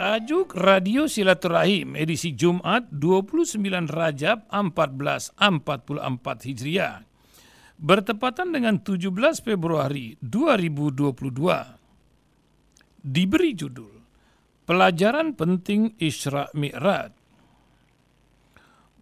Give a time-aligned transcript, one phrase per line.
[0.00, 5.36] Tajuk Radio Silaturahim edisi Jumat 29 Rajab 1444
[6.48, 7.04] Hijriah.
[7.76, 9.12] Bertepatan dengan 17
[9.44, 11.12] Februari 2022.
[12.96, 14.00] Diberi judul
[14.64, 17.12] Pelajaran Penting Isra Mi'raj.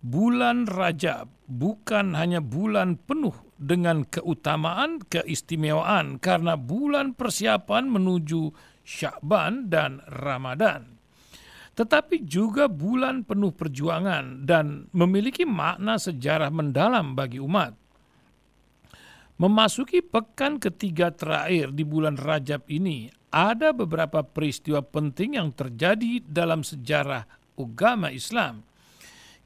[0.02, 8.50] Bulan Rajab bukan hanya bulan penuh dengan keutamaan, keistimewaan karena bulan persiapan menuju
[8.88, 10.96] Syakban dan Ramadan.
[11.76, 17.76] Tetapi juga bulan penuh perjuangan dan memiliki makna sejarah mendalam bagi umat.
[19.38, 26.66] Memasuki pekan ketiga terakhir di bulan Rajab ini, ada beberapa peristiwa penting yang terjadi dalam
[26.66, 27.22] sejarah
[27.54, 28.66] agama Islam.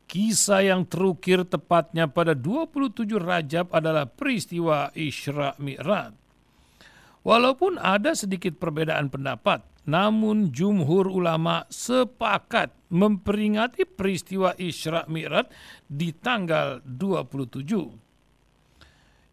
[0.08, 6.21] Kisah yang terukir tepatnya pada 27 Rajab adalah peristiwa Isra Mi'raj.
[7.22, 15.46] Walaupun ada sedikit perbedaan pendapat, namun jumhur ulama sepakat memperingati peristiwa Isra Mi'raj
[15.86, 18.12] di tanggal 27.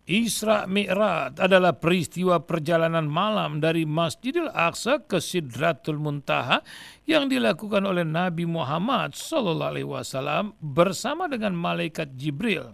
[0.10, 6.66] Isra Mi'raj adalah peristiwa perjalanan malam dari Masjidil Aqsa ke Sidratul Muntaha
[7.06, 12.74] yang dilakukan oleh Nabi Muhammad SAW bersama dengan malaikat Jibril.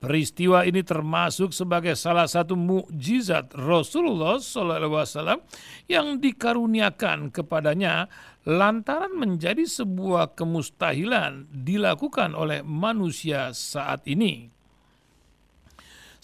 [0.00, 5.44] Peristiwa ini termasuk sebagai salah satu mukjizat Rasulullah SAW
[5.92, 8.08] yang dikaruniakan kepadanya
[8.48, 14.48] lantaran menjadi sebuah kemustahilan dilakukan oleh manusia saat ini.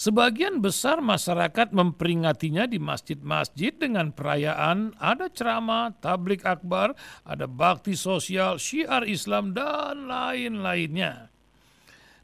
[0.00, 6.96] Sebagian besar masyarakat memperingatinya di masjid-masjid dengan perayaan, ada ceramah, tablik akbar,
[7.28, 11.35] ada bakti sosial, syiar Islam, dan lain-lainnya.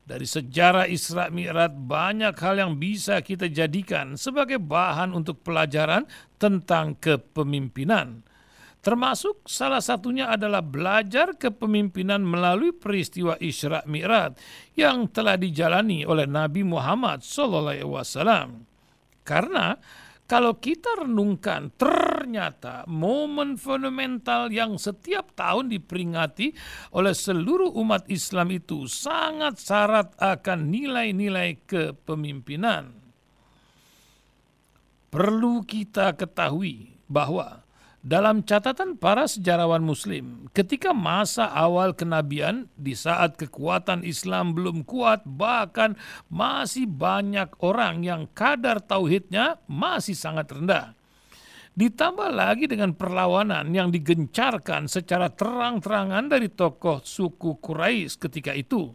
[0.03, 6.11] Dari sejarah Isra Mi'raj banyak hal yang bisa kita jadikan sebagai bahan untuk pelajaran
[6.42, 8.27] tentang kepemimpinan.
[8.83, 14.34] Termasuk salah satunya adalah belajar kepemimpinan melalui peristiwa Isra Mi'raj
[14.75, 18.03] yang telah dijalani oleh Nabi Muhammad SAW.
[19.22, 19.78] Karena
[20.32, 26.56] kalau kita renungkan ternyata momen fundamental yang setiap tahun diperingati
[26.97, 32.97] oleh seluruh umat Islam itu sangat syarat akan nilai-nilai kepemimpinan.
[35.12, 37.62] Perlu kita ketahui bahwa
[38.03, 45.23] dalam catatan para sejarawan Muslim, ketika masa awal kenabian, di saat kekuatan Islam belum kuat,
[45.23, 45.95] bahkan
[46.27, 50.99] masih banyak orang yang kadar tauhidnya masih sangat rendah.
[51.79, 58.93] Ditambah lagi dengan perlawanan yang digencarkan secara terang-terangan dari tokoh suku Quraisy ketika itu.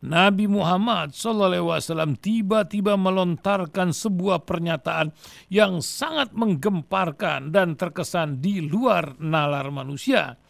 [0.00, 5.12] Nabi Muhammad SAW tiba-tiba melontarkan sebuah pernyataan
[5.52, 10.40] yang sangat menggemparkan dan terkesan di luar nalar manusia,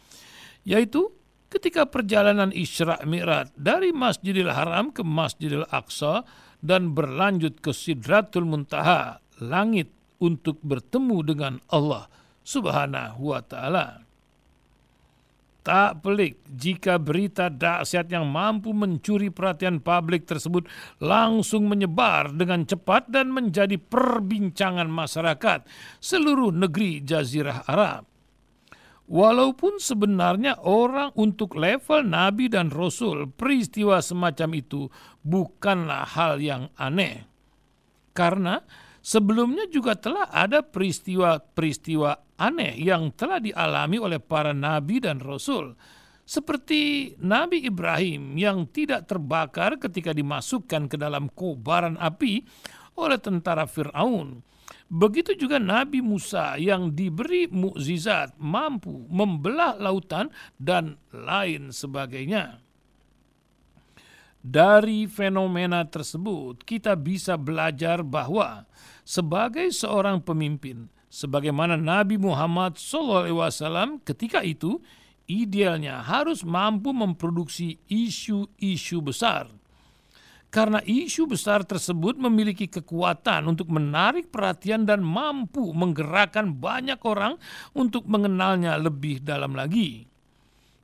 [0.63, 1.11] yaitu
[1.51, 6.23] ketika perjalanan Isra Mi'raj dari Masjidil Haram ke Masjidil Aqsa
[6.63, 9.91] dan berlanjut ke Sidratul Muntaha, langit
[10.23, 12.07] untuk bertemu dengan Allah
[12.47, 14.10] Subhanahu wa taala.
[15.61, 20.65] Tak pelik jika berita dahsyat yang mampu mencuri perhatian publik tersebut
[20.97, 25.61] langsung menyebar dengan cepat dan menjadi perbincangan masyarakat
[26.01, 28.09] seluruh negeri Jazirah Arab.
[29.05, 34.89] Walaupun sebenarnya orang untuk level nabi dan rasul, peristiwa semacam itu
[35.21, 37.29] bukanlah hal yang aneh.
[38.17, 38.65] Karena
[39.01, 45.77] Sebelumnya juga telah ada peristiwa-peristiwa aneh yang telah dialami oleh para nabi dan rasul.
[46.25, 52.45] Seperti Nabi Ibrahim yang tidak terbakar ketika dimasukkan ke dalam kobaran api
[52.95, 54.39] oleh tentara Firaun.
[54.91, 62.59] Begitu juga Nabi Musa yang diberi mukjizat mampu membelah lautan dan lain sebagainya.
[64.41, 68.65] Dari fenomena tersebut, kita bisa belajar bahwa
[69.05, 74.79] sebagai seorang pemimpin, sebagaimana Nabi Muhammad SAW ketika itu,
[75.27, 79.51] idealnya harus mampu memproduksi isu-isu besar.
[80.51, 87.39] Karena isu besar tersebut memiliki kekuatan untuk menarik perhatian dan mampu menggerakkan banyak orang
[87.71, 90.10] untuk mengenalnya lebih dalam lagi.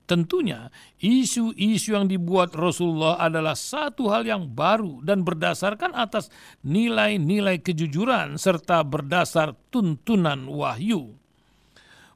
[0.07, 0.71] Tentunya
[1.03, 6.31] isu-isu yang dibuat Rasulullah adalah satu hal yang baru dan berdasarkan atas
[6.63, 11.11] nilai-nilai kejujuran serta berdasar tuntunan wahyu.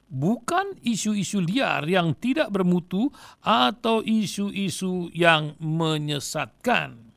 [0.08, 3.12] Bukan isu-isu liar yang tidak bermutu
[3.44, 7.12] atau isu-isu yang menyesatkan.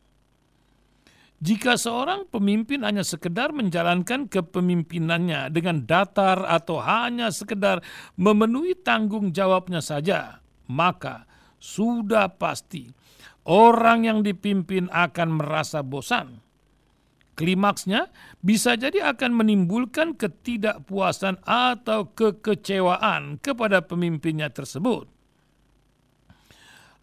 [1.40, 7.84] Jika seorang pemimpin hanya sekedar menjalankan kepemimpinannya dengan datar atau hanya sekedar
[8.16, 11.30] memenuhi tanggung jawabnya saja, maka
[11.60, 12.90] sudah pasti
[13.46, 16.42] orang yang dipimpin akan merasa bosan.
[17.36, 18.08] Klimaksnya
[18.40, 25.12] bisa jadi akan menimbulkan ketidakpuasan atau kekecewaan kepada pemimpinnya tersebut.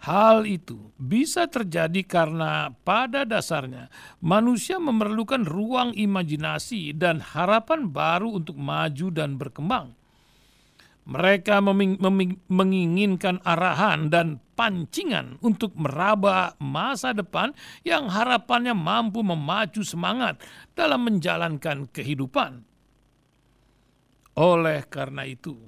[0.03, 3.87] Hal itu bisa terjadi karena pada dasarnya
[4.19, 9.95] manusia memerlukan ruang imajinasi dan harapan baru untuk maju dan berkembang.
[11.03, 11.59] Mereka
[12.47, 17.51] menginginkan arahan dan pancingan untuk meraba masa depan
[17.83, 20.39] yang harapannya mampu memacu semangat
[20.79, 22.63] dalam menjalankan kehidupan.
[24.39, 25.59] Oleh karena itu,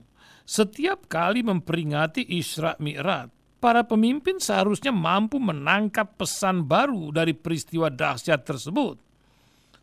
[0.47, 3.29] setiap kali memperingati Isra Mi'raj,
[3.61, 9.04] para pemimpin seharusnya mampu menangkap pesan baru dari peristiwa dahsyat tersebut.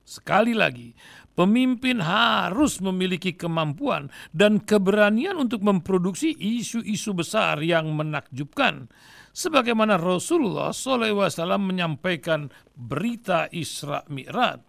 [0.02, 0.92] Sekali lagi,
[1.38, 8.92] pemimpin harus memiliki kemampuan dan keberanian untuk memproduksi isu-isu besar yang menakjubkan,
[9.32, 14.60] sebagaimana Rasulullah SAW menyampaikan berita Isra Mi'raj.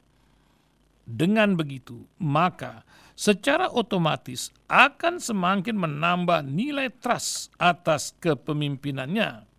[1.03, 2.87] Dengan begitu, maka
[3.19, 9.52] secara otomatis akan semakin menambah nilai trust atas kepemimpinannya.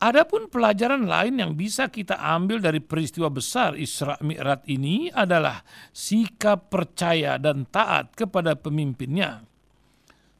[0.00, 5.60] Adapun pelajaran lain yang bisa kita ambil dari peristiwa besar Isra Mi'raj ini adalah
[5.92, 9.44] sikap percaya dan taat kepada pemimpinnya.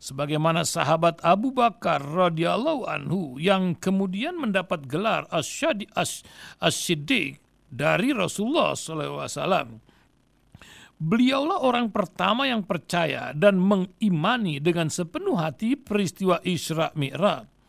[0.01, 7.37] Sebagaimana sahabat Abu Bakar radhiyallahu anhu yang kemudian mendapat gelar As-Siddiq
[7.69, 9.77] dari Rasulullah SAW
[11.01, 17.60] Beliaulah orang pertama yang percaya dan mengimani dengan sepenuh hati peristiwa Isra Mi'raj.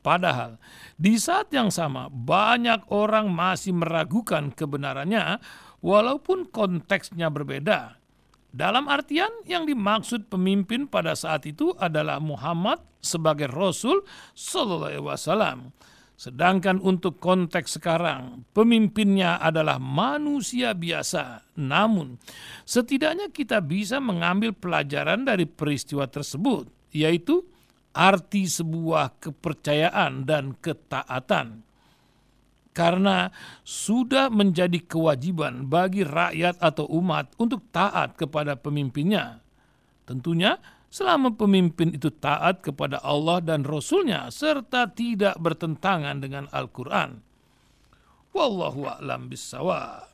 [0.00, 0.56] Padahal
[0.94, 5.42] di saat yang sama banyak orang masih meragukan kebenarannya
[5.82, 7.98] walaupun konteksnya berbeda.
[8.48, 14.02] Dalam artian yang dimaksud pemimpin pada saat itu adalah Muhammad sebagai Rasul
[14.32, 15.58] Sallallahu Alaihi Wasallam
[16.18, 21.46] Sedangkan untuk konteks sekarang, pemimpinnya adalah manusia biasa.
[21.54, 22.18] Namun,
[22.66, 27.46] setidaknya kita bisa mengambil pelajaran dari peristiwa tersebut, yaitu
[27.92, 31.64] arti sebuah kepercayaan dan ketaatan.
[32.76, 33.26] Karena
[33.66, 39.42] sudah menjadi kewajiban bagi rakyat atau umat untuk taat kepada pemimpinnya.
[40.06, 47.18] Tentunya, selama pemimpin itu taat kepada Allah dan Rasulnya serta tidak bertentangan dengan Al-Quran.
[48.30, 50.07] Wallahu a'lam bissawab.